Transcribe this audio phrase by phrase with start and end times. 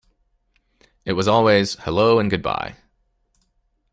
[1.05, 2.75] It was always 'hello and goodbye'.